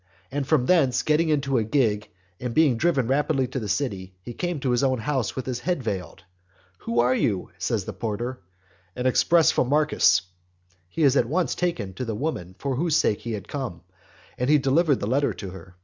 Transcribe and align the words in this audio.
And 0.31 0.47
from 0.47 0.65
thence 0.65 1.03
getting 1.03 1.29
into 1.29 1.59
a 1.59 1.63
gig 1.63 2.09
and 2.39 2.55
being 2.55 2.75
driven 2.75 3.05
rapidly 3.07 3.45
to 3.49 3.59
the 3.59 3.69
city, 3.69 4.15
he 4.23 4.33
came 4.33 4.59
to 4.61 4.71
his 4.71 4.83
own 4.83 4.97
house 4.97 5.35
with 5.35 5.45
his 5.45 5.59
head 5.59 5.83
veiled. 5.83 6.23
"Who 6.79 6.99
are 7.01 7.13
you?" 7.13 7.51
says 7.59 7.85
the 7.85 7.93
porter. 7.93 8.39
"An 8.95 9.05
express 9.05 9.51
from 9.51 9.69
Marcus." 9.69 10.23
He 10.89 11.03
is 11.03 11.15
at 11.15 11.29
once 11.29 11.53
taken 11.53 11.93
to 11.93 12.05
the 12.05 12.15
woman 12.15 12.55
for 12.57 12.77
whose 12.77 12.95
sake 12.95 13.19
he 13.21 13.33
had 13.33 13.47
come; 13.47 13.81
and 14.39 14.49
he 14.49 14.57
delivered 14.57 14.99
the 14.99 15.05
letter 15.05 15.35
to 15.35 15.51
her. 15.51 15.75